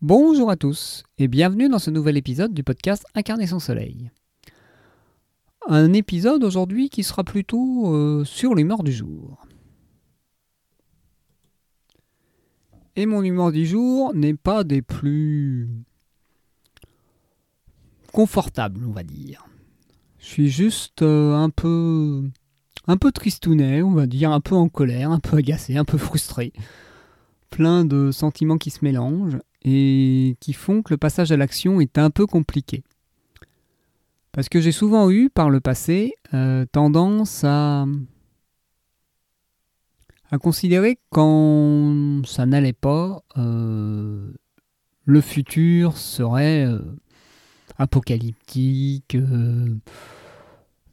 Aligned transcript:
Bonjour 0.00 0.48
à 0.48 0.54
tous 0.54 1.02
et 1.18 1.26
bienvenue 1.26 1.68
dans 1.68 1.80
ce 1.80 1.90
nouvel 1.90 2.16
épisode 2.16 2.54
du 2.54 2.62
podcast 2.62 3.04
Incarner 3.16 3.48
son 3.48 3.58
soleil. 3.58 4.12
Un 5.66 5.92
épisode 5.92 6.44
aujourd'hui 6.44 6.88
qui 6.88 7.02
sera 7.02 7.24
plutôt 7.24 7.92
euh, 7.92 8.24
sur 8.24 8.54
l'humeur 8.54 8.84
du 8.84 8.92
jour. 8.92 9.44
Et 12.94 13.06
mon 13.06 13.24
humeur 13.24 13.50
du 13.50 13.66
jour 13.66 14.14
n'est 14.14 14.36
pas 14.36 14.62
des 14.62 14.82
plus 14.82 15.68
confortables, 18.12 18.84
on 18.86 18.92
va 18.92 19.02
dire. 19.02 19.48
Je 20.20 20.26
suis 20.26 20.48
juste 20.48 21.02
euh, 21.02 21.34
un 21.34 21.50
peu 21.50 22.22
un 22.86 22.96
peu 22.96 23.10
tristounet, 23.10 23.82
on 23.82 23.94
va 23.94 24.06
dire, 24.06 24.30
un 24.30 24.40
peu 24.40 24.54
en 24.54 24.68
colère, 24.68 25.10
un 25.10 25.18
peu 25.18 25.38
agacé, 25.38 25.76
un 25.76 25.84
peu 25.84 25.98
frustré. 25.98 26.52
Plein 27.50 27.84
de 27.84 28.12
sentiments 28.12 28.58
qui 28.58 28.70
se 28.70 28.84
mélangent 28.84 29.40
et 29.70 30.36
qui 30.40 30.54
font 30.54 30.82
que 30.82 30.94
le 30.94 30.96
passage 30.96 31.30
à 31.30 31.36
l'action 31.36 31.80
est 31.80 31.98
un 31.98 32.10
peu 32.10 32.26
compliqué. 32.26 32.82
Parce 34.32 34.48
que 34.48 34.60
j'ai 34.60 34.72
souvent 34.72 35.10
eu 35.10 35.28
par 35.28 35.50
le 35.50 35.60
passé 35.60 36.14
euh, 36.32 36.64
tendance 36.72 37.44
à, 37.44 37.84
à 40.30 40.38
considérer 40.38 40.96
que 40.96 41.00
quand 41.10 42.26
ça 42.26 42.46
n'allait 42.46 42.72
pas, 42.72 43.22
euh, 43.36 44.32
le 45.04 45.20
futur 45.20 45.98
serait 45.98 46.64
euh, 46.64 46.78
apocalyptique, 47.76 49.16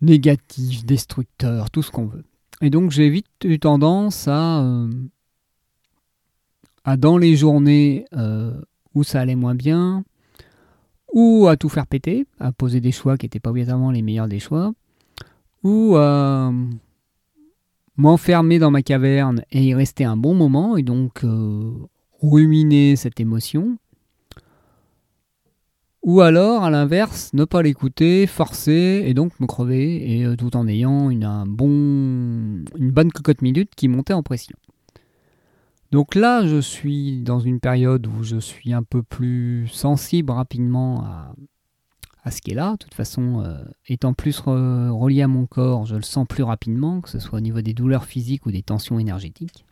négatif, 0.02 0.86
destructeur, 0.86 1.72
tout 1.72 1.82
ce 1.82 1.92
qu'on 1.92 2.08
veut. 2.08 2.26
Et 2.62 2.70
donc 2.70 2.92
j'ai 2.92 3.10
vite 3.10 3.28
eu 3.44 3.60
tendance 3.60 4.28
à, 4.28 4.66
à 6.86 6.96
dans 6.96 7.18
les 7.18 7.36
journées 7.36 8.06
euh, 8.14 8.54
où 8.94 9.04
ça 9.04 9.20
allait 9.20 9.36
moins 9.36 9.56
bien, 9.56 10.06
ou 11.14 11.48
à 11.48 11.58
tout 11.58 11.70
faire 11.70 11.88
péter, 11.88 12.26
à 12.40 12.52
poser 12.52 12.80
des 12.80 12.92
choix 12.92 13.18
qui 13.18 13.26
n'étaient 13.26 13.40
pas 13.40 13.50
obligatoirement 13.50 13.92
les 13.92 14.02
meilleurs 14.02 14.27
des 14.27 14.40
choix, 14.40 14.74
ou 15.64 15.96
à 15.98 16.54
m'enfermer 17.98 18.60
dans 18.60 18.72
ma 18.72 18.84
caverne 18.84 19.44
et 19.52 19.64
y 19.64 19.74
rester 19.74 20.05
un 20.05 20.16
bon 20.16 20.36
moment, 20.36 20.77
et 20.77 20.84
donc 20.84 21.24
euh, 21.24 21.72
ruminer 22.22 22.96
cette 22.96 23.20
émotion, 23.20 23.77
ou 26.04 26.22
alors, 26.22 26.64
à 26.64 26.70
l'inverse, 26.70 27.32
ne 27.34 27.46
pas 27.46 27.64
l'écouter, 27.64 28.27
forcer 28.27 29.02
et 29.08 29.16
donc 29.16 29.40
me 29.40 29.48
crever, 29.48 30.20
et 30.20 30.24
euh, 30.24 30.36
tout 30.36 30.55
en 30.55 30.68
ayant 30.68 31.10
une 31.10 31.26
bonne 31.48 33.12
cocotte 33.12 33.42
minute 33.42 33.72
qui 33.76 33.88
montait 33.88 34.14
en 34.14 34.22
pression. 34.22 34.55
Donc 35.96 36.13
là, 36.13 36.46
je 36.46 36.60
suis 36.60 37.21
dans 37.21 37.40
une 37.40 37.62
période 37.62 38.05
où 38.05 38.21
je 38.21 38.35
suis 38.35 38.74
un 38.74 38.84
peu 38.84 39.01
plus 39.01 39.70
sensible 39.70 40.29
rapidement 40.29 41.05
à, 41.05 41.34
à 42.26 42.32
ce 42.32 42.41
qui 42.41 42.52
est 42.52 42.54
là. 42.54 42.74
De 42.74 42.77
toute 42.79 42.93
façon, 42.93 43.40
euh, 43.40 43.63
étant 43.87 44.13
plus 44.13 44.40
relié 44.41 45.21
à 45.21 45.29
mon 45.29 45.46
corps, 45.46 45.85
je 45.85 45.96
le 45.96 46.02
sens 46.02 46.27
plus 46.27 46.43
rapidement, 46.43 46.99
que 46.99 47.07
ce 47.07 47.20
soit 47.20 47.37
au 47.37 47.41
niveau 47.41 47.62
des 47.62 47.74
douleurs 47.74 48.04
physiques 48.04 48.46
ou 48.46 48.52
des 48.52 48.62
tensions 48.62 48.99
énergétiques. 48.99 49.63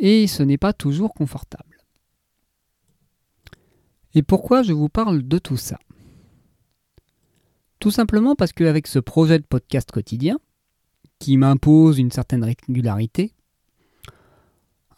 Et 0.00 0.26
ce 0.26 0.42
n'est 0.42 0.58
pas 0.58 0.72
toujours 0.72 1.14
confortable. 1.14 1.84
Et 4.12 4.24
pourquoi 4.24 4.64
je 4.64 4.72
vous 4.72 4.88
parle 4.88 5.22
de 5.22 5.38
tout 5.38 5.56
ça? 5.56 5.78
Tout 7.78 7.92
simplement 7.92 8.34
parce 8.34 8.52
qu'avec 8.52 8.88
ce 8.88 8.98
projet 8.98 9.38
de 9.38 9.44
podcast 9.44 9.92
quotidien, 9.92 10.40
qui 11.20 11.36
m'impose 11.36 12.00
une 12.00 12.10
certaine 12.10 12.42
régularité, 12.42 13.34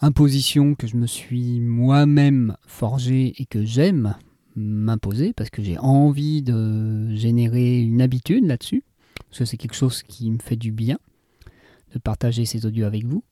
imposition 0.01 0.75
que 0.75 0.87
je 0.87 0.97
me 0.97 1.07
suis 1.07 1.61
moi-même 1.61 2.57
forgée 2.67 3.35
et 3.39 3.47
que 3.47 3.65
j'aime 3.65 4.17
m'imposer 4.57 5.33
parce 5.33 5.51
que 5.51 5.63
j'ai 5.63 5.79
envie 5.79 6.43
de 6.43 7.15
générer 7.15 7.81
une 7.81 8.03
habitude 8.03 8.47
là-dessus, 8.47 8.83
parce 9.29 9.41
que 9.41 9.45
c'est 9.45 9.57
quelque 9.57 9.77
chose 9.77 10.03
qui 10.03 10.31
me 10.31 10.39
fait 10.39 10.57
du 10.57 10.73
bien 10.73 10.99
de 11.95 11.99
partager 11.99 12.45
ces 12.45 12.67
audios 12.67 12.87
avec 12.87 13.05
vous 13.05 13.23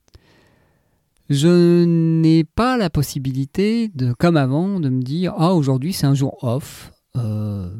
je 1.28 1.84
n'ai 1.84 2.44
pas 2.44 2.76
la 2.76 2.90
possibilité 2.90 3.88
de, 3.88 4.12
comme 4.12 4.36
avant, 4.36 4.80
de 4.80 4.88
me 4.88 5.02
dire 5.02 5.34
ah 5.36 5.54
aujourd'hui 5.54 5.92
c'est 5.92 6.06
un 6.06 6.14
jour 6.14 6.42
off. 6.42 6.92
Euh, 7.16 7.70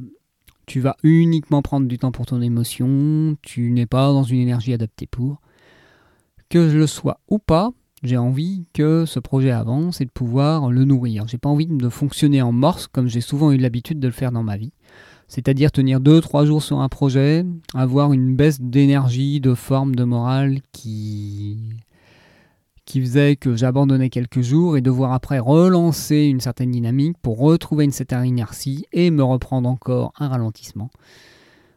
tu 0.67 0.81
vas 0.81 0.97
uniquement 1.03 1.63
prendre 1.63 1.87
du 1.87 1.99
temps 1.99 2.13
pour 2.13 2.27
ton 2.27 2.43
émotion. 2.43 3.37
Tu 3.41 3.71
n'es 3.71 3.87
pas 3.87 4.13
dans 4.13 4.23
une 4.23 4.41
énergie 4.41 4.75
adaptée 4.75 5.07
pour. 5.07 5.41
Que 6.51 6.69
je 6.69 6.77
le 6.77 6.87
sois 6.87 7.21
ou 7.29 7.39
pas, 7.39 7.71
j'ai 8.03 8.17
envie 8.17 8.65
que 8.73 9.05
ce 9.07 9.19
projet 9.19 9.51
avance 9.51 10.01
et 10.01 10.05
de 10.05 10.11
pouvoir 10.11 10.71
le 10.71 10.85
nourrir. 10.85 11.27
J'ai 11.27 11.39
pas 11.39 11.49
envie 11.49 11.67
de 11.67 11.89
fonctionner 11.89 12.43
en 12.43 12.53
morse 12.53 12.87
comme 12.87 13.09
j'ai 13.09 13.21
souvent 13.21 13.51
eu 13.53 13.57
l'habitude 13.57 14.01
de 14.01 14.07
le 14.07 14.13
faire 14.13 14.33
dans 14.33 14.43
ma 14.43 14.57
vie. 14.57 14.73
C'est-à-dire 15.27 15.71
tenir 15.73 16.01
2-3 16.01 16.47
jours 16.47 16.63
sur 16.63 16.81
un 16.81 16.89
projet, 16.89 17.45
avoir 17.75 18.13
une 18.13 18.35
baisse 18.35 18.61
d'énergie, 18.61 19.41
de 19.41 19.55
forme, 19.55 19.95
de 19.95 20.05
morale 20.05 20.61
qui 20.73 21.59
qui 22.87 23.03
faisait 23.03 23.37
que 23.37 23.55
j'abandonnais 23.55 24.09
quelques 24.09 24.41
jours 24.41 24.79
et 24.79 24.81
devoir 24.81 25.13
après 25.13 25.39
relancer 25.39 26.23
une 26.23 26.41
certaine 26.41 26.71
dynamique 26.71 27.19
pour 27.21 27.39
retrouver 27.39 27.85
une 27.85 27.91
certaine 27.91 28.25
inertie 28.25 28.87
et 28.95 29.11
me 29.11 29.23
reprendre 29.23 29.69
encore 29.69 30.15
un 30.19 30.29
ralentissement. 30.29 30.89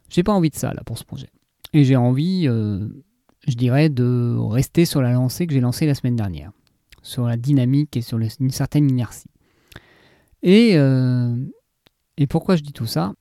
J'ai 0.07 0.23
pas 0.23 0.31
envie 0.31 0.51
de 0.51 0.55
ça 0.55 0.73
là 0.73 0.83
pour 0.85 0.97
ce 0.97 1.03
projet. 1.03 1.27
Et 1.73 1.83
j'ai 1.83 1.97
envie, 1.97 2.47
euh, 2.47 2.87
je 3.47 3.55
dirais, 3.55 3.89
de 3.89 4.35
rester 4.37 4.85
sur 4.85 5.01
la 5.01 5.11
lancée 5.11 5.47
que 5.47 5.53
j'ai 5.53 5.61
lancée 5.61 5.85
la 5.85 5.95
semaine 5.95 6.15
dernière, 6.15 6.51
sur 7.01 7.25
la 7.27 7.37
dynamique 7.37 7.97
et 7.97 8.01
sur 8.01 8.19
une 8.19 8.51
certaine 8.51 8.89
inertie. 8.89 9.29
Et, 10.43 10.71
euh, 10.75 11.35
et 12.17 12.27
pourquoi 12.27 12.55
je 12.55 12.63
dis 12.63 12.73
tout 12.73 12.85
ça? 12.87 13.13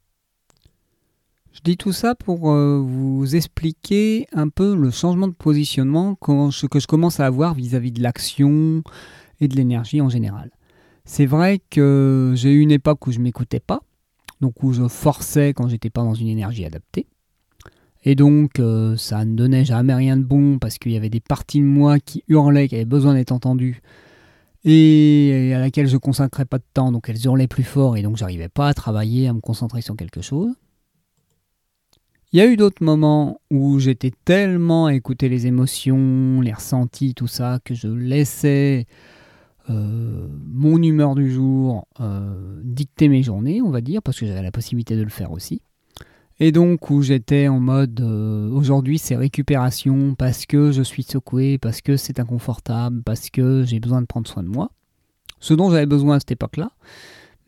Je 1.53 1.61
dis 1.63 1.77
tout 1.77 1.93
ça 1.93 2.15
pour 2.15 2.53
euh, 2.53 2.79
vous 2.79 3.35
expliquer 3.35 4.27
un 4.33 4.49
peu 4.49 4.77
le 4.77 4.91
changement 4.91 5.27
de 5.27 5.35
positionnement 5.35 6.15
que 6.15 6.51
je 6.51 6.87
commence 6.87 7.19
à 7.19 7.27
avoir 7.27 7.55
vis-à-vis 7.55 7.91
de 7.91 8.03
l'action 8.03 8.83
et 9.41 9.49
de 9.49 9.57
l'énergie 9.57 10.01
en 10.01 10.09
général. 10.09 10.51
C'est 11.05 11.27
vrai 11.27 11.61
que 11.71 12.35
j'ai 12.37 12.53
eu 12.53 12.61
une 12.61 12.71
époque 12.71 13.07
où 13.07 13.13
je 13.13 13.19
m'écoutais 13.19 13.59
pas, 13.59 13.81
donc 14.41 14.63
où 14.63 14.73
je 14.73 14.87
forçais 14.87 15.53
quand 15.53 15.67
j'étais 15.67 15.91
pas 15.91 16.03
dans 16.03 16.15
une 16.15 16.29
énergie 16.29 16.65
adaptée. 16.65 17.07
Et 18.03 18.15
donc 18.15 18.59
euh, 18.61 18.97
ça 18.97 19.25
ne 19.25 19.35
donnait 19.35 19.65
jamais 19.65 19.95
rien 19.95 20.17
de 20.17 20.23
bon 20.23 20.59
parce 20.59 20.79
qu'il 20.79 20.93
y 20.93 20.97
avait 20.97 21.11
des 21.11 21.21
parties 21.21 21.61
de 21.61 21.67
moi 21.67 21.99
qui 21.99 22.25
hurlaient, 22.29 22.69
qui 22.69 22.77
avaient 22.77 22.85
besoin 22.85 23.15
d'être 23.15 23.33
entendues 23.33 23.83
et 24.65 25.53
à 25.55 25.59
laquelle 25.59 25.87
je 25.87 25.97
consacrais 25.97 26.45
pas 26.45 26.59
de 26.59 26.65
temps, 26.75 26.93
donc 26.93 27.09
elles 27.09 27.25
hurlaient 27.25 27.49
plus 27.49 27.63
fort 27.63 27.97
et 27.97 28.03
donc 28.03 28.17
j'arrivais 28.17 28.49
pas 28.49 28.69
à 28.69 28.75
travailler, 28.75 29.27
à 29.27 29.33
me 29.33 29.41
concentrer 29.41 29.81
sur 29.81 29.97
quelque 29.97 30.21
chose. 30.21 30.53
Il 32.33 32.39
y 32.39 32.43
a 32.43 32.47
eu 32.47 32.57
d'autres 32.57 32.85
moments 32.85 33.41
où 33.51 33.79
j'étais 33.81 34.13
tellement 34.25 34.87
à 34.87 34.95
écouter 34.95 35.29
les 35.29 35.47
émotions, 35.47 36.41
les 36.43 36.53
ressentis, 36.53 37.15
tout 37.15 37.27
ça, 37.27 37.59
que 37.65 37.75
je 37.75 37.89
laissais 37.89 38.87
euh, 39.69 40.29
mon 40.47 40.81
humeur 40.81 41.17
du 41.17 41.31
jour 41.33 41.89
euh, 41.99 42.61
dicter 42.63 43.09
mes 43.09 43.23
journées, 43.25 43.61
on 43.63 43.71
va 43.71 43.81
dire, 43.81 44.01
parce 44.01 44.21
que 44.21 44.27
j'avais 44.27 44.43
la 44.43 44.53
possibilité 44.53 44.97
de 44.97 45.03
le 45.03 45.09
faire 45.09 45.33
aussi. 45.33 45.63
Et 46.43 46.53
donc 46.53 46.91
où 46.91 47.03
j'étais 47.03 47.49
en 47.49 47.61
mode 47.61 48.01
euh, 48.01 48.51
aujourd'hui 48.51 48.99
c'est 48.99 49.15
récupération 49.15 50.15
parce 50.15 50.47
que 50.47 50.73
je 50.73 50.83
suis 50.83 51.03
secoué, 51.03 51.59
parce 51.59 51.83
que 51.83 51.97
c'est 51.97 52.19
inconfortable, 52.19 53.03
parce 53.03 53.29
que 53.31 53.63
j'ai 53.65 53.79
besoin 53.79 54.01
de 54.01 54.07
prendre 54.07 54.27
soin 54.27 54.43
de 54.43 54.49
moi. 54.49 54.71
Ce 55.39 55.55
dont 55.55 55.71
j'avais 55.71 55.87
besoin 55.87 56.17
à 56.17 56.19
cette 56.19 56.33
époque-là 56.33 56.73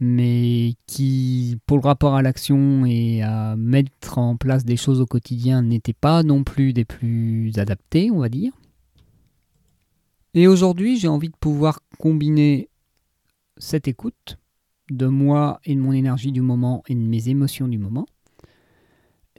mais 0.05 0.75
qui, 0.89 1.59
pour 1.65 1.77
le 1.77 1.85
rapport 1.85 2.17
à 2.17 2.23
l'action 2.23 2.85
et 2.85 3.23
à 3.23 3.55
mettre 3.55 4.19
en 4.19 4.37
place 4.37 4.65
des 4.65 4.77
choses 4.77 5.01
au 5.01 5.07
quotidien, 5.07 5.63
n'étaient 5.63 5.93
pas 5.93 6.25
non 6.25 6.43
plus 6.43 6.73
des 6.73 6.85
plus 6.85 7.57
adaptés, 7.57 8.11
on 8.11 8.19
va 8.19 8.29
dire. 8.29 8.53
Et 10.35 10.49
aujourd'hui, 10.49 10.99
j'ai 10.99 11.07
envie 11.07 11.29
de 11.29 11.37
pouvoir 11.37 11.83
combiner 12.01 12.69
cette 13.59 13.87
écoute 13.87 14.39
de 14.91 15.07
moi 15.07 15.61
et 15.65 15.77
de 15.77 15.81
mon 15.81 15.93
énergie 15.93 16.33
du 16.33 16.41
moment 16.41 16.83
et 16.89 16.97
de 16.97 17.01
mes 17.01 17.29
émotions 17.29 17.69
du 17.69 17.79
moment, 17.79 18.07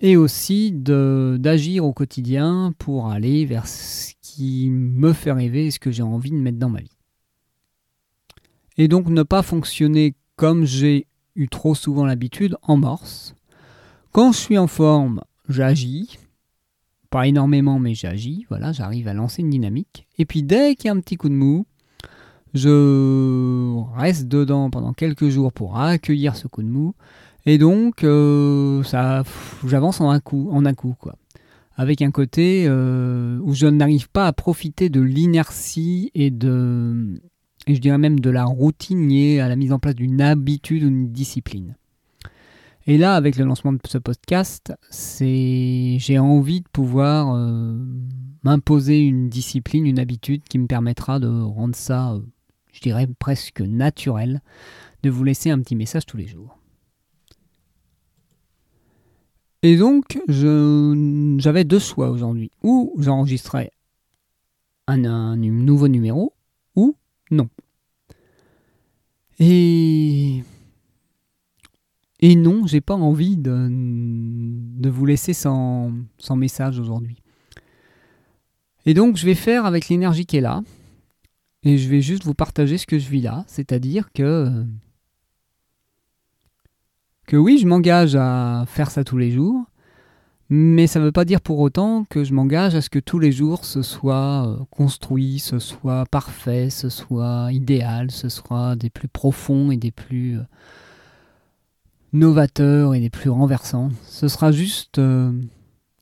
et 0.01 0.17
aussi 0.17 0.71
d'agir 0.71 1.85
au 1.85 1.93
quotidien 1.93 2.73
pour 2.77 3.07
aller 3.07 3.45
vers 3.45 3.67
ce 3.67 4.13
qui 4.21 4.69
me 4.69 5.13
fait 5.13 5.31
rêver 5.31 5.67
et 5.67 5.71
ce 5.71 5.79
que 5.79 5.91
j'ai 5.91 6.03
envie 6.03 6.31
de 6.31 6.35
mettre 6.35 6.57
dans 6.57 6.69
ma 6.69 6.81
vie. 6.81 6.97
Et 8.77 8.87
donc 8.87 9.07
ne 9.07 9.23
pas 9.23 9.43
fonctionner 9.43 10.15
comme 10.35 10.65
j'ai 10.65 11.07
eu 11.35 11.47
trop 11.47 11.75
souvent 11.75 12.05
l'habitude, 12.05 12.57
en 12.63 12.77
morse. 12.77 13.35
Quand 14.11 14.31
je 14.31 14.37
suis 14.37 14.57
en 14.57 14.67
forme, 14.67 15.21
j'agis. 15.49 16.19
Pas 17.09 17.27
énormément, 17.27 17.79
mais 17.79 17.93
j'agis. 17.93 18.45
Voilà, 18.49 18.71
j'arrive 18.71 19.07
à 19.07 19.13
lancer 19.13 19.41
une 19.41 19.49
dynamique. 19.49 20.07
Et 20.17 20.25
puis 20.25 20.43
dès 20.43 20.75
qu'il 20.75 20.87
y 20.87 20.89
a 20.89 20.93
un 20.93 20.99
petit 20.99 21.15
coup 21.15 21.29
de 21.29 21.35
mou, 21.35 21.65
je 22.53 23.81
reste 23.95 24.27
dedans 24.27 24.69
pendant 24.69 24.93
quelques 24.93 25.29
jours 25.29 25.51
pour 25.51 25.77
accueillir 25.77 26.35
ce 26.35 26.47
coup 26.47 26.61
de 26.61 26.67
mou. 26.67 26.93
Et 27.45 27.57
donc, 27.57 28.03
euh, 28.03 28.83
ça, 28.83 29.23
j'avance 29.65 29.99
en 29.99 30.09
un 30.09 30.19
coup, 30.19 30.49
en 30.51 30.65
un 30.65 30.73
coup, 30.73 30.95
quoi. 30.97 31.15
Avec 31.75 32.01
un 32.01 32.11
côté 32.11 32.65
euh, 32.67 33.39
où 33.41 33.53
je 33.53 33.65
n'arrive 33.65 34.09
pas 34.09 34.27
à 34.27 34.33
profiter 34.33 34.89
de 34.89 35.01
l'inertie 35.01 36.11
et 36.13 36.29
de, 36.29 37.19
je 37.67 37.79
dirais 37.79 37.97
même 37.97 38.19
de 38.19 38.29
la 38.29 38.45
routine 38.45 39.09
liée 39.09 39.39
à 39.39 39.49
la 39.49 39.55
mise 39.55 39.73
en 39.73 39.79
place 39.79 39.95
d'une 39.95 40.21
habitude 40.21 40.83
ou 40.83 40.89
d'une 40.89 41.11
discipline. 41.11 41.75
Et 42.85 42.97
là, 42.97 43.15
avec 43.15 43.37
le 43.37 43.45
lancement 43.45 43.73
de 43.73 43.79
ce 43.87 43.97
podcast, 43.97 44.73
c'est 44.89 45.97
j'ai 45.99 46.19
envie 46.19 46.61
de 46.61 46.67
pouvoir 46.71 47.33
euh, 47.33 47.77
m'imposer 48.43 48.99
une 48.99 49.29
discipline, 49.29 49.85
une 49.85 49.99
habitude 49.99 50.43
qui 50.43 50.59
me 50.59 50.67
permettra 50.67 51.19
de 51.19 51.27
rendre 51.27 51.75
ça, 51.75 52.19
je 52.71 52.81
dirais 52.81 53.07
presque 53.19 53.61
naturel, 53.61 54.41
de 55.01 55.09
vous 55.09 55.23
laisser 55.23 55.49
un 55.49 55.59
petit 55.59 55.75
message 55.75 56.05
tous 56.05 56.17
les 56.17 56.27
jours. 56.27 56.59
Et 59.63 59.77
donc, 59.77 60.19
j'avais 60.27 61.63
deux 61.63 61.79
choix 61.79 62.09
aujourd'hui. 62.09 62.51
Ou 62.63 62.93
j'enregistrais 62.99 63.71
un, 64.87 65.37
nouveau 65.37 65.87
numéro, 65.87 66.33
ou 66.75 66.95
non. 67.31 67.47
Et, 69.39 70.43
non, 72.21 72.67
j'ai 72.67 72.81
pas 72.81 72.95
envie 72.95 73.37
de, 73.37 74.89
vous 74.89 75.05
laisser 75.05 75.33
sans 75.33 75.91
message 76.35 76.77
aujourd'hui. 76.77 77.17
Et 78.85 78.93
donc, 78.93 79.15
je 79.15 79.25
vais 79.25 79.35
faire 79.35 79.65
avec 79.65 79.87
l'énergie 79.87 80.25
qui 80.25 80.37
est 80.37 80.41
là. 80.41 80.61
Et 81.63 81.77
je 81.77 81.87
vais 81.87 82.01
juste 82.01 82.25
vous 82.25 82.33
partager 82.33 82.77
ce 82.77 82.85
que 82.85 82.99
je 82.99 83.09
vis 83.09 83.21
là. 83.21 83.45
C'est-à-dire 83.47 84.11
que 84.11 84.65
que 87.25 87.37
oui, 87.37 87.57
je 87.57 87.67
m'engage 87.67 88.15
à 88.15 88.65
faire 88.67 88.91
ça 88.91 89.03
tous 89.03 89.17
les 89.17 89.31
jours, 89.31 89.65
mais 90.49 90.87
ça 90.87 90.99
ne 90.99 91.05
veut 91.05 91.11
pas 91.11 91.25
dire 91.25 91.41
pour 91.41 91.59
autant 91.59 92.05
que 92.09 92.23
je 92.23 92.33
m'engage 92.33 92.75
à 92.75 92.81
ce 92.81 92.89
que 92.89 92.99
tous 92.99 93.19
les 93.19 93.31
jours 93.31 93.65
ce 93.65 93.81
soit 93.81 94.47
euh, 94.47 94.57
construit, 94.69 95.39
ce 95.39 95.59
soit 95.59 96.05
parfait, 96.05 96.69
ce 96.69 96.89
soit 96.89 97.49
idéal, 97.51 98.11
ce 98.11 98.29
soit 98.29 98.75
des 98.75 98.89
plus 98.89 99.07
profonds 99.07 99.71
et 99.71 99.77
des 99.77 99.91
plus 99.91 100.37
euh, 100.37 100.43
novateurs 102.11 102.93
et 102.93 102.99
des 102.99 103.09
plus 103.09 103.29
renversants. 103.29 103.89
Ce 104.03 104.27
sera 104.27 104.51
juste 104.51 104.99
euh, 104.99 105.31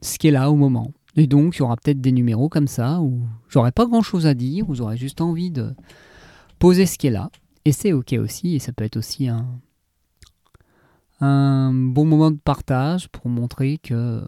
ce 0.02 0.18
qui 0.18 0.28
est 0.28 0.32
là 0.32 0.52
au 0.52 0.56
moment. 0.56 0.92
Et 1.16 1.28
donc, 1.28 1.56
il 1.56 1.60
y 1.60 1.62
aura 1.62 1.76
peut-être 1.76 2.02
des 2.02 2.12
numéros 2.12 2.50
comme 2.50 2.68
ça 2.68 3.02
où 3.02 3.22
j'aurai 3.50 3.72
pas 3.72 3.86
grand 3.86 4.02
chose 4.02 4.26
à 4.26 4.34
dire, 4.34 4.70
où 4.70 4.76
j'aurai 4.76 4.98
juste 4.98 5.22
envie 5.22 5.52
de 5.52 5.74
poser 6.58 6.86
ce 6.86 6.98
qui 6.98 7.08
est 7.08 7.12
là. 7.12 7.30
Et 7.66 7.72
c'est 7.72 7.94
ok 7.94 8.14
aussi, 8.14 8.56
et 8.56 8.60
ça 8.60 8.72
peut 8.72 8.86
être 8.86 8.98
aussi 8.98 9.28
un, 9.28 9.46
un 11.22 11.74
bon 11.74 12.06
moment 12.06 12.32
de 12.32 12.38
partage 12.38 13.08
pour 13.10 13.30
montrer 13.30 13.78
que 13.78 14.26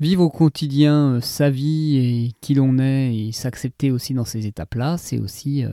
vivre 0.00 0.22
au 0.22 0.30
quotidien 0.30 1.14
euh, 1.14 1.20
sa 1.20 1.50
vie 1.50 1.96
et 1.96 2.32
qui 2.40 2.54
l'on 2.54 2.78
est 2.78 3.16
et 3.16 3.32
s'accepter 3.32 3.90
aussi 3.90 4.14
dans 4.14 4.24
ces 4.24 4.46
étapes-là, 4.46 4.98
c'est 4.98 5.18
aussi 5.18 5.64
euh, 5.64 5.70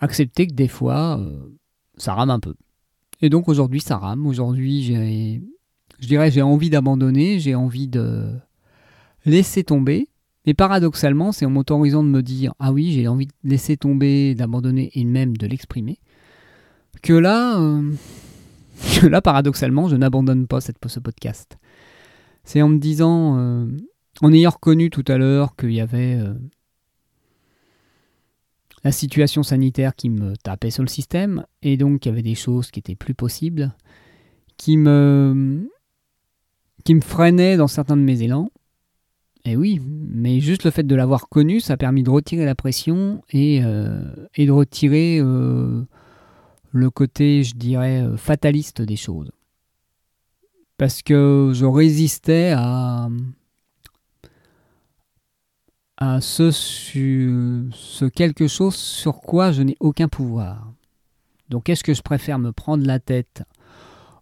accepter 0.00 0.46
que 0.46 0.54
des 0.54 0.68
fois, 0.68 1.18
euh, 1.18 1.38
ça 1.96 2.14
rame 2.14 2.30
un 2.30 2.40
peu. 2.40 2.54
Et 3.20 3.28
donc 3.28 3.48
aujourd'hui, 3.48 3.80
ça 3.80 3.98
rame. 3.98 4.26
Aujourd'hui, 4.26 4.84
je 6.00 6.06
dirais, 6.06 6.30
j'ai 6.30 6.42
envie 6.42 6.70
d'abandonner, 6.70 7.38
j'ai 7.38 7.54
envie 7.54 7.88
de 7.88 8.32
laisser 9.24 9.62
tomber. 9.62 10.08
Mais 10.44 10.54
paradoxalement, 10.54 11.30
c'est 11.30 11.46
en 11.46 11.50
m'autorisant 11.50 12.02
de 12.02 12.08
me 12.08 12.20
dire, 12.20 12.52
ah 12.58 12.72
oui, 12.72 12.90
j'ai 12.90 13.06
envie 13.06 13.26
de 13.26 13.32
laisser 13.44 13.76
tomber, 13.76 14.34
d'abandonner 14.34 14.90
et 14.94 15.04
même 15.04 15.36
de 15.36 15.46
l'exprimer, 15.46 16.00
que 17.02 17.12
là, 17.12 17.60
euh, 17.60 17.92
que 19.00 19.06
là 19.08 19.20
paradoxalement, 19.20 19.88
je 19.88 19.96
n'abandonne 19.96 20.46
pas 20.46 20.60
cette, 20.60 20.78
ce 20.86 21.00
podcast. 21.00 21.58
C'est 22.44 22.62
en 22.62 22.68
me 22.68 22.78
disant, 22.78 23.38
euh, 23.38 23.66
en 24.22 24.32
ayant 24.32 24.50
reconnu 24.50 24.90
tout 24.90 25.04
à 25.08 25.18
l'heure 25.18 25.54
qu'il 25.56 25.72
y 25.72 25.80
avait 25.80 26.16
euh, 26.16 26.34
la 28.84 28.92
situation 28.92 29.42
sanitaire 29.42 29.94
qui 29.94 30.10
me 30.10 30.36
tapait 30.36 30.70
sur 30.70 30.82
le 30.82 30.88
système, 30.88 31.44
et 31.62 31.76
donc 31.76 32.00
qu'il 32.00 32.10
y 32.10 32.12
avait 32.12 32.22
des 32.22 32.34
choses 32.34 32.70
qui 32.70 32.80
étaient 32.80 32.94
plus 32.94 33.14
possibles, 33.14 33.74
qui 34.56 34.76
me, 34.76 35.68
qui 36.84 36.94
me 36.94 37.00
freinaient 37.00 37.56
dans 37.56 37.68
certains 37.68 37.96
de 37.96 38.02
mes 38.02 38.22
élans. 38.22 38.50
Et 39.44 39.56
oui, 39.56 39.80
mais 39.84 40.38
juste 40.38 40.62
le 40.62 40.70
fait 40.70 40.84
de 40.84 40.94
l'avoir 40.94 41.28
connu, 41.28 41.58
ça 41.58 41.72
a 41.72 41.76
permis 41.76 42.04
de 42.04 42.10
retirer 42.10 42.44
la 42.44 42.54
pression 42.54 43.22
et, 43.32 43.56
et 43.56 44.46
de 44.46 44.50
retirer 44.52 45.20
le 46.72 46.90
côté, 46.90 47.44
je 47.44 47.54
dirais, 47.54 48.02
euh, 48.02 48.16
fataliste 48.16 48.82
des 48.82 48.96
choses. 48.96 49.30
Parce 50.78 51.02
que 51.02 51.52
je 51.54 51.66
résistais 51.66 52.52
à, 52.56 53.08
ce 56.20 58.08
quelque 58.08 58.48
chose 58.48 58.74
sur 58.74 59.20
quoi 59.20 59.52
je 59.52 59.62
n'ai 59.62 59.76
aucun 59.78 60.08
pouvoir. 60.08 60.72
Donc 61.48 61.68
est-ce 61.68 61.84
que 61.84 61.94
je 61.94 62.02
préfère 62.02 62.40
me 62.40 62.50
prendre 62.50 62.84
la 62.84 62.98
tête 62.98 63.44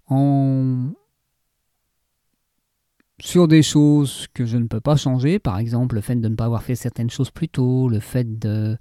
en 0.08 0.90
sur 3.20 3.48
des 3.48 3.62
choses 3.62 4.26
que 4.34 4.44
je 4.44 4.56
ne 4.56 4.66
peux 4.66 4.80
pas 4.80 4.96
changer, 4.96 5.38
par 5.38 5.58
exemple 5.58 5.94
le 5.94 6.00
fait 6.00 6.16
de 6.16 6.28
ne 6.28 6.34
pas 6.34 6.46
avoir 6.46 6.62
fait 6.62 6.74
certaines 6.74 7.10
choses 7.10 7.30
plus 7.30 7.48
tôt, 7.48 7.88
le 7.88 8.00
fait 8.00 8.38
de 8.38 8.76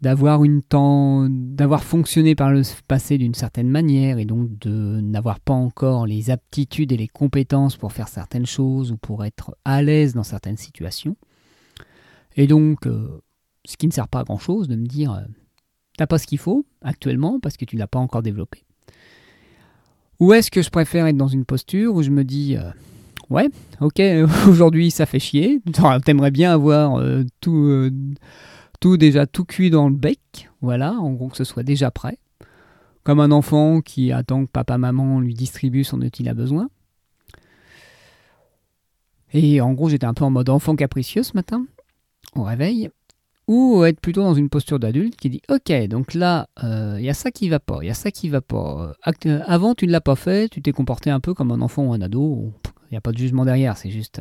d'avoir 0.00 1.82
fonctionné 1.82 2.34
par 2.34 2.52
le 2.52 2.62
passé 2.86 3.18
d'une 3.18 3.34
certaine 3.34 3.68
manière 3.68 4.18
et 4.18 4.24
donc 4.24 4.56
de 4.60 5.00
n'avoir 5.00 5.40
pas 5.40 5.54
encore 5.54 6.06
les 6.06 6.30
aptitudes 6.30 6.92
et 6.92 6.96
les 6.96 7.08
compétences 7.08 7.76
pour 7.76 7.92
faire 7.92 8.08
certaines 8.08 8.46
choses 8.46 8.92
ou 8.92 8.96
pour 8.96 9.24
être 9.24 9.56
à 9.64 9.82
l'aise 9.82 10.14
dans 10.14 10.22
certaines 10.22 10.56
situations. 10.56 11.16
Et 12.36 12.46
donc 12.46 12.86
euh, 12.86 13.20
ce 13.64 13.76
qui 13.76 13.86
ne 13.88 13.92
sert 13.92 14.08
pas 14.08 14.20
à 14.20 14.24
grand 14.24 14.38
chose 14.38 14.68
de 14.68 14.76
me 14.76 14.86
dire 14.86 15.12
euh, 15.12 15.22
t'as 15.96 16.06
pas 16.06 16.18
ce 16.18 16.26
qu'il 16.26 16.38
faut 16.38 16.64
actuellement 16.82 17.40
parce 17.40 17.56
que 17.56 17.64
tu 17.64 17.76
l'as 17.76 17.88
pas 17.88 17.98
encore 17.98 18.22
développé. 18.22 18.64
Ou 20.20 20.32
est-ce 20.32 20.50
que 20.50 20.62
je 20.62 20.70
préfère 20.70 21.06
être 21.06 21.16
dans 21.16 21.28
une 21.28 21.44
posture 21.44 21.94
où 21.94 22.02
je 22.02 22.10
me 22.10 22.24
dis 22.24 22.56
euh, 22.56 22.70
ouais, 23.30 23.48
ok, 23.80 24.00
aujourd'hui 24.48 24.92
ça 24.92 25.06
fait 25.06 25.18
chier, 25.18 25.60
t'aimerais 26.04 26.30
bien 26.30 26.52
avoir 26.52 27.02
tout 27.40 27.90
tout 28.80 28.96
déjà 28.96 29.26
tout 29.26 29.44
cuit 29.44 29.70
dans 29.70 29.88
le 29.88 29.94
bec, 29.94 30.50
voilà, 30.60 30.92
en 30.92 31.12
gros 31.12 31.28
que 31.28 31.36
ce 31.36 31.44
soit 31.44 31.62
déjà 31.62 31.90
prêt. 31.90 32.18
Comme 33.02 33.20
un 33.20 33.30
enfant 33.30 33.80
qui 33.80 34.12
attend 34.12 34.44
que 34.44 34.50
papa-maman 34.50 35.20
lui 35.20 35.34
distribue 35.34 35.84
son 35.84 35.98
dont 35.98 36.08
il 36.08 36.28
a 36.28 36.34
besoin. 36.34 36.68
Et 39.32 39.60
en 39.60 39.72
gros, 39.72 39.88
j'étais 39.88 40.06
un 40.06 40.14
peu 40.14 40.24
en 40.24 40.30
mode 40.30 40.48
enfant 40.48 40.76
capricieux 40.76 41.22
ce 41.22 41.32
matin, 41.34 41.66
au 42.34 42.42
réveil. 42.42 42.90
Ou 43.46 43.82
être 43.84 44.00
plutôt 44.00 44.22
dans 44.22 44.34
une 44.34 44.50
posture 44.50 44.78
d'adulte 44.78 45.16
qui 45.16 45.30
dit 45.30 45.40
Ok, 45.48 45.72
donc 45.88 46.12
là, 46.12 46.48
il 46.62 46.68
euh, 46.68 47.00
y 47.00 47.08
a 47.08 47.14
ça 47.14 47.30
qui 47.30 47.48
va 47.48 47.58
pas, 47.58 47.78
il 47.80 47.86
y 47.86 47.90
a 47.90 47.94
ça 47.94 48.10
qui 48.10 48.28
va 48.28 48.42
pas. 48.42 48.92
Avant, 49.46 49.74
tu 49.74 49.86
ne 49.86 49.92
l'as 49.92 50.02
pas 50.02 50.16
fait, 50.16 50.50
tu 50.50 50.60
t'es 50.60 50.72
comporté 50.72 51.08
un 51.08 51.20
peu 51.20 51.32
comme 51.32 51.50
un 51.50 51.62
enfant 51.62 51.84
ou 51.84 51.94
un 51.94 52.00
ado. 52.02 52.52
Il 52.90 52.92
n'y 52.92 52.98
a 52.98 53.00
pas 53.00 53.12
de 53.12 53.16
jugement 53.16 53.46
derrière, 53.46 53.78
c'est 53.78 53.90
juste 53.90 54.20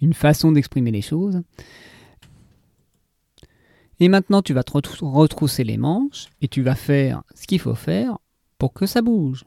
une 0.00 0.14
façon 0.14 0.52
d'exprimer 0.52 0.90
les 0.90 1.02
choses. 1.02 1.42
Et 4.00 4.08
maintenant, 4.08 4.42
tu 4.42 4.54
vas 4.54 4.62
te 4.62 4.72
retrousser 4.72 5.64
les 5.64 5.76
manches 5.76 6.28
et 6.40 6.48
tu 6.48 6.62
vas 6.62 6.74
faire 6.74 7.22
ce 7.34 7.46
qu'il 7.46 7.58
faut 7.58 7.74
faire 7.74 8.18
pour 8.58 8.72
que 8.72 8.86
ça 8.86 9.02
bouge. 9.02 9.44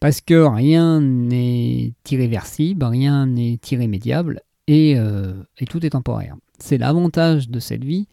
Parce 0.00 0.20
que 0.20 0.34
rien 0.34 1.00
n'est 1.00 1.94
irréversible, 2.10 2.84
rien 2.84 3.26
n'est 3.26 3.60
irrémédiable 3.70 4.42
et, 4.66 4.94
euh, 4.96 5.34
tout 5.68 5.84
est 5.84 5.90
temporaire. 5.90 6.36
C'est 6.58 6.78
l'avantage 6.78 7.48
de 7.48 7.60
cette 7.60 7.84
vie, 7.84 8.08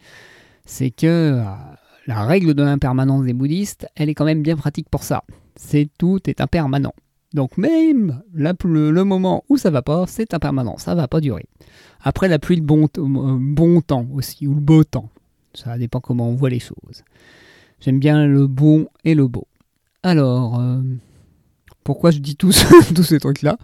c'est 0.65 0.91
que 0.91 1.07
euh, 1.07 1.43
la 2.07 2.25
règle 2.25 2.53
de 2.53 2.63
l'impermanence 2.63 3.25
des 3.25 3.33
bouddhistes, 3.33 3.87
elle 3.95 4.09
est 4.09 4.13
quand 4.13 4.25
même 4.25 4.43
bien 4.43 4.55
pratique 4.55 4.89
pour 4.89 5.03
ça. 5.03 5.23
C'est 5.55 5.89
tout 5.97 6.19
est 6.29 6.41
impermanent. 6.41 6.93
Donc 7.33 7.57
même 7.57 8.21
le, 8.33 8.91
le, 8.91 9.03
moment 9.03 9.43
où 9.49 9.57
ça 9.57 9.71
va 9.71 9.81
pas, 9.81 10.05
c'est 10.07 10.33
impermanent, 10.33 10.77
ça 10.77 10.93
va 10.95 11.07
pas 11.07 11.19
durer. 11.19 11.47
Après 12.01 12.27
la 12.27 12.37
pluie, 12.37 12.57
le 12.57 12.61
bon, 12.61 12.87
euh, 12.97 13.37
bon 13.39 13.81
temps 13.81 14.07
aussi, 14.13 14.47
ou 14.47 14.53
le 14.53 14.61
beau 14.61 14.83
temps. 14.83 15.09
Ça 15.53 15.77
dépend 15.77 15.99
comment 15.99 16.29
on 16.29 16.35
voit 16.35 16.49
les 16.49 16.59
choses. 16.59 17.03
J'aime 17.79 17.99
bien 17.99 18.25
le 18.25 18.47
bon 18.47 18.87
et 19.03 19.13
le 19.13 19.27
beau. 19.27 19.47
Alors, 20.03 20.59
euh, 20.59 20.81
pourquoi 21.83 22.11
je 22.11 22.19
dis 22.19 22.35
tous, 22.35 22.65
tous 22.95 23.03
ces 23.03 23.19
trucs-là? 23.19 23.57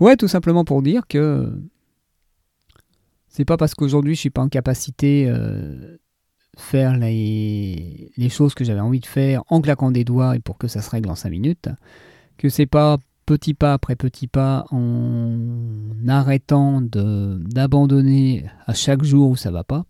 Ouais, 0.00 0.16
tout 0.16 0.28
simplement 0.28 0.64
pour 0.64 0.82
dire 0.82 1.06
que 1.06 1.52
c'est 3.28 3.44
pas 3.44 3.56
parce 3.56 3.74
qu'aujourd'hui 3.74 4.14
je 4.14 4.20
suis 4.20 4.30
pas 4.30 4.42
en 4.42 4.48
capacité 4.48 5.26
euh, 5.28 5.96
faire 6.56 6.96
les, 6.96 8.12
les 8.16 8.28
choses 8.28 8.54
que 8.54 8.64
j'avais 8.64 8.80
envie 8.80 9.00
de 9.00 9.06
faire 9.06 9.42
en 9.48 9.60
claquant 9.60 9.90
des 9.90 10.04
doigts 10.04 10.36
et 10.36 10.40
pour 10.40 10.56
que 10.56 10.68
ça 10.68 10.82
se 10.82 10.90
règle 10.90 11.10
en 11.10 11.16
5 11.16 11.30
minutes, 11.30 11.68
que 12.38 12.48
c'est 12.48 12.66
pas 12.66 12.98
petit 13.26 13.54
pas 13.54 13.72
après 13.72 13.96
petit 13.96 14.26
pas 14.26 14.66
en 14.70 15.38
arrêtant 16.06 16.80
d'abandonner 16.80 18.46
à 18.66 18.74
chaque 18.74 19.02
jour 19.02 19.30
où 19.30 19.36
ça 19.36 19.50
va 19.50 19.64
pas, 19.64 19.84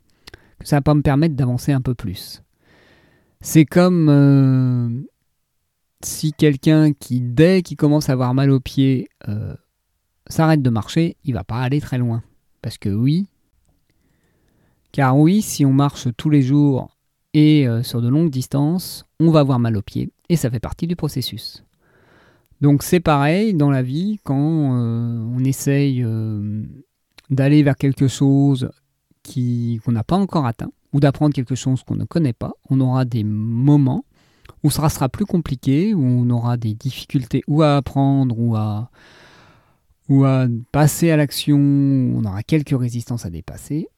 ça 0.64 0.76
va 0.76 0.80
pas 0.80 0.94
me 0.94 1.02
permettre 1.02 1.36
d'avancer 1.36 1.72
un 1.72 1.80
peu 1.80 1.94
plus. 1.94 2.42
C'est 3.40 3.66
comme 3.66 4.08
euh, 4.08 4.88
si 6.02 6.32
quelqu'un 6.32 6.92
qui, 6.92 7.20
dès 7.20 7.62
qu'il 7.62 7.76
commence 7.76 8.08
à 8.08 8.14
avoir 8.14 8.32
mal 8.34 8.50
aux 8.50 8.60
pieds, 8.60 9.08
euh, 9.28 9.54
s'arrête 10.26 10.62
de 10.62 10.70
marcher, 10.70 11.16
il 11.24 11.34
va 11.34 11.44
pas 11.44 11.60
aller 11.60 11.80
très 11.80 11.98
loin. 11.98 12.22
Parce 12.62 12.78
que 12.78 12.88
oui, 12.88 13.26
Car 14.92 15.18
oui, 15.18 15.42
si 15.42 15.66
on 15.66 15.72
marche 15.72 16.08
tous 16.16 16.30
les 16.30 16.40
jours 16.40 16.96
et 17.34 17.68
euh, 17.68 17.82
sur 17.82 18.00
de 18.00 18.08
longues 18.08 18.30
distances, 18.30 19.04
on 19.20 19.30
va 19.30 19.40
avoir 19.40 19.58
mal 19.58 19.76
aux 19.76 19.82
pieds 19.82 20.10
et 20.30 20.36
ça 20.36 20.50
fait 20.50 20.60
partie 20.60 20.86
du 20.86 20.96
processus. 20.96 21.64
Donc 22.62 22.82
c'est 22.82 23.00
pareil 23.00 23.52
dans 23.52 23.70
la 23.70 23.82
vie 23.82 24.18
quand 24.24 24.38
on 24.38 25.44
essaye 25.44 26.06
d'aller 27.28 27.62
vers 27.62 27.76
quelque 27.76 28.08
chose 28.08 28.70
qu'on 29.24 29.92
n'a 29.92 30.04
pas 30.04 30.16
encore 30.16 30.46
atteint 30.46 30.70
ou 30.92 31.00
d'apprendre 31.00 31.34
quelque 31.34 31.54
chose 31.54 31.82
qu'on 31.82 31.96
ne 31.96 32.04
connaît 32.04 32.32
pas, 32.32 32.52
on 32.70 32.80
aura 32.80 33.04
des 33.04 33.24
moments 33.24 34.04
où 34.62 34.70
ça 34.70 34.88
sera 34.88 35.08
plus 35.08 35.26
compliqué, 35.26 35.94
où 35.94 36.02
on 36.02 36.28
aura 36.30 36.56
des 36.56 36.74
difficultés 36.74 37.42
ou 37.46 37.62
à 37.62 37.76
apprendre 37.76 38.38
ou 38.38 38.54
à, 38.56 38.90
ou 40.08 40.24
à 40.24 40.46
passer 40.72 41.10
à 41.10 41.16
l'action, 41.16 41.58
on 41.58 42.24
aura 42.24 42.42
quelques 42.42 42.78
résistances 42.78 43.26
à 43.26 43.30
dépasser, 43.30 43.88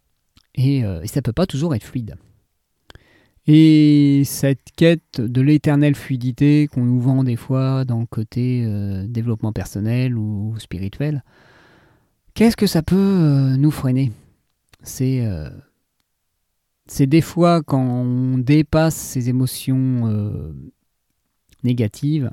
et, 0.54 0.84
euh, 0.84 1.04
ça 1.06 1.20
ne 1.20 1.22
peut 1.22 1.32
pas 1.32 1.46
toujours 1.46 1.74
être 1.74 1.84
fluide. 1.84 2.16
Et 3.46 4.22
cette 4.24 4.72
quête 4.76 5.20
de 5.20 5.40
l'éternelle 5.40 5.94
fluidité 5.94 6.66
qu'on 6.66 6.84
nous 6.84 7.00
vend 7.00 7.22
des 7.22 7.36
fois 7.36 7.84
dans 7.84 8.00
le 8.00 8.06
côté 8.06 8.64
euh, 8.66 9.06
développement 9.06 9.52
personnel 9.52 10.18
ou 10.18 10.56
spirituel, 10.58 11.22
qu'est-ce 12.34 12.56
que 12.56 12.66
ça 12.66 12.82
peut 12.82 12.96
euh, 12.96 13.56
nous 13.56 13.70
freiner? 13.70 14.10
C'est 14.86 15.28
c'est 16.86 17.06
des 17.06 17.20
fois 17.20 17.62
quand 17.62 17.82
on 17.82 18.38
dépasse 18.38 18.94
ces 18.94 19.28
émotions 19.28 20.54
négatives 21.64 22.30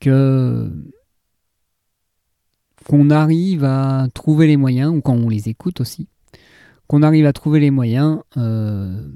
que 0.00 0.72
qu'on 2.86 3.10
arrive 3.10 3.64
à 3.64 4.08
trouver 4.12 4.46
les 4.46 4.56
moyens, 4.56 4.92
ou 4.92 5.00
quand 5.00 5.14
on 5.14 5.28
les 5.28 5.48
écoute 5.48 5.80
aussi, 5.80 6.08
qu'on 6.88 7.02
arrive 7.02 7.26
à 7.26 7.32
trouver 7.32 7.60
les 7.60 7.70
moyens 7.70 8.20
euh, 8.36 9.08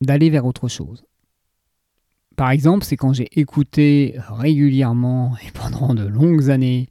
d'aller 0.00 0.30
vers 0.30 0.44
autre 0.46 0.68
chose. 0.68 1.04
Par 2.36 2.50
exemple, 2.50 2.84
c'est 2.84 2.96
quand 2.96 3.12
j'ai 3.12 3.28
écouté 3.38 4.16
régulièrement 4.28 5.36
et 5.46 5.50
pendant 5.52 5.94
de 5.94 6.06
longues 6.06 6.50
années 6.50 6.88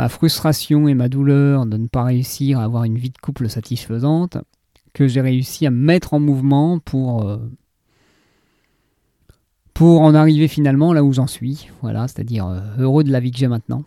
ma 0.00 0.08
frustration 0.08 0.88
et 0.88 0.94
ma 0.94 1.10
douleur 1.10 1.66
de 1.66 1.76
ne 1.76 1.86
pas 1.86 2.04
réussir 2.04 2.58
à 2.58 2.64
avoir 2.64 2.84
une 2.84 2.96
vie 2.96 3.10
de 3.10 3.18
couple 3.18 3.50
satisfaisante, 3.50 4.38
que 4.94 5.06
j'ai 5.06 5.20
réussi 5.20 5.66
à 5.66 5.70
me 5.70 5.76
mettre 5.76 6.14
en 6.14 6.20
mouvement 6.20 6.78
pour 6.78 7.28
euh, 7.28 7.36
pour 9.74 10.00
en 10.00 10.14
arriver 10.14 10.48
finalement 10.48 10.94
là 10.94 11.04
où 11.04 11.12
j'en 11.12 11.26
suis, 11.26 11.68
voilà, 11.82 12.08
c'est-à-dire 12.08 12.46
euh, 12.46 12.60
heureux 12.78 13.04
de 13.04 13.12
la 13.12 13.20
vie 13.20 13.30
que 13.30 13.36
j'ai 13.36 13.46
maintenant. 13.46 13.84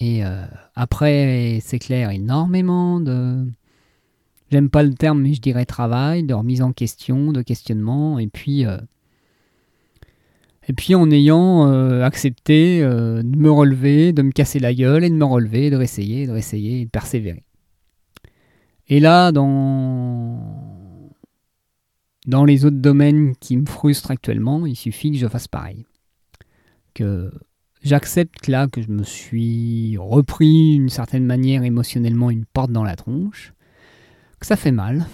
Et 0.00 0.26
euh, 0.26 0.44
après, 0.74 1.60
c'est 1.62 1.78
clair, 1.78 2.10
énormément 2.10 2.98
de... 2.98 3.46
J'aime 4.50 4.68
pas 4.68 4.82
le 4.82 4.94
terme, 4.94 5.20
mais 5.20 5.32
je 5.32 5.40
dirais 5.40 5.64
travail, 5.64 6.24
de 6.24 6.34
remise 6.34 6.62
en 6.62 6.72
question, 6.72 7.30
de 7.30 7.42
questionnement, 7.42 8.18
et 8.18 8.26
puis... 8.26 8.64
Euh, 10.72 10.74
et 10.74 10.74
puis 10.74 10.94
en 10.94 11.10
ayant 11.10 12.02
accepté 12.02 12.80
de 12.80 13.36
me 13.36 13.50
relever, 13.50 14.12
de 14.12 14.22
me 14.22 14.32
casser 14.32 14.58
la 14.58 14.74
gueule, 14.74 15.04
et 15.04 15.10
de 15.10 15.14
me 15.14 15.24
relever, 15.24 15.70
de 15.70 15.76
réessayer, 15.76 16.26
de 16.26 16.32
réessayer, 16.32 16.80
et 16.80 16.84
de 16.86 16.90
persévérer. 16.90 17.44
Et 18.88 19.00
là, 19.00 19.32
dans 19.32 20.72
dans 22.26 22.44
les 22.44 22.64
autres 22.64 22.76
domaines 22.76 23.34
qui 23.36 23.56
me 23.56 23.66
frustrent 23.66 24.10
actuellement, 24.10 24.64
il 24.66 24.76
suffit 24.76 25.10
que 25.10 25.18
je 25.18 25.26
fasse 25.26 25.48
pareil. 25.48 25.86
Que 26.94 27.32
j'accepte 27.82 28.46
là 28.48 28.68
que 28.68 28.80
je 28.80 28.90
me 28.90 29.02
suis 29.02 29.96
repris 29.98 30.76
d'une 30.76 30.88
certaine 30.88 31.24
manière 31.24 31.64
émotionnellement 31.64 32.30
une 32.30 32.44
porte 32.44 32.70
dans 32.70 32.84
la 32.84 32.96
tronche, 32.96 33.54
que 34.38 34.46
ça 34.46 34.56
fait 34.56 34.72
mal, 34.72 35.06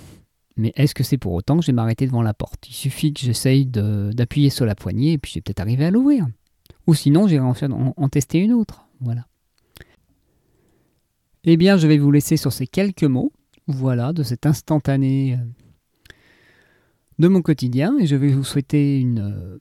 mais 0.59 0.73
est-ce 0.77 0.95
que 0.95 1.05
c'est 1.05 1.19
pour 1.19 1.33
autant 1.33 1.57
que 1.57 1.63
je 1.63 1.69
vais 1.69 1.73
m'arrêter 1.73 2.07
devant 2.07 2.23
la 2.23 2.35
porte? 2.35 2.69
Il 2.69 2.75
suffit 2.75 3.13
que 3.13 3.21
j'essaye 3.21 3.67
d'appuyer 3.67 4.51
sur 4.51 4.67
la 4.67 4.75
poignée 4.75 5.13
et 5.13 5.19
puis 5.19 5.33
je 5.33 5.35
vais 5.37 5.43
peut-être 5.43 5.61
arriver 5.61 5.85
à 5.85 5.91
l'ouvrir. 5.91 6.27
Ou 6.87 6.95
sinon, 6.95 7.29
j'irai 7.29 7.45
en, 7.45 7.95
en 7.97 8.09
tester 8.09 8.39
une 8.39 8.53
autre. 8.53 8.87
Voilà. 9.01 9.27
Eh 11.45 11.57
bien, 11.57 11.77
je 11.77 11.87
vais 11.87 11.99
vous 11.99 12.11
laisser 12.11 12.37
sur 12.37 12.53
ces 12.53 12.67
quelques 12.67 13.05
mots, 13.05 13.33
voilà, 13.67 14.13
de 14.13 14.23
cet 14.23 14.47
instantané 14.47 15.35
euh, 15.35 16.13
de 17.19 17.29
mon 17.29 17.43
quotidien 17.43 17.97
et 17.99 18.07
je 18.07 18.17
vais 18.17 18.29
vous 18.29 18.45
souhaiter 18.45 18.99
une 18.99 19.21
euh, 19.21 19.59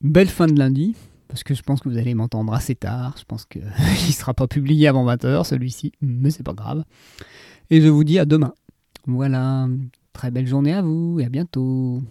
belle 0.00 0.28
fin 0.28 0.46
de 0.46 0.58
lundi 0.58 0.94
parce 1.28 1.42
que 1.42 1.54
je 1.54 1.62
pense 1.62 1.80
que 1.80 1.88
vous 1.88 1.98
allez 1.98 2.14
m'entendre 2.14 2.52
assez 2.54 2.74
tard. 2.74 3.16
Je 3.18 3.24
pense 3.24 3.44
qu'il 3.46 3.62
ne 3.78 4.12
sera 4.12 4.34
pas 4.34 4.46
publié 4.46 4.88
avant 4.88 5.06
20h 5.06 5.44
celui-ci, 5.44 5.92
mais 6.00 6.30
c'est 6.30 6.42
pas 6.42 6.54
grave. 6.54 6.84
Et 7.70 7.80
je 7.80 7.88
vous 7.88 8.04
dis 8.04 8.18
à 8.18 8.24
demain. 8.24 8.54
Voilà, 9.06 9.68
très 10.18 10.32
belle 10.32 10.48
journée 10.48 10.74
à 10.74 10.82
vous 10.82 11.20
et 11.20 11.24
à 11.24 11.28
bientôt. 11.28 12.02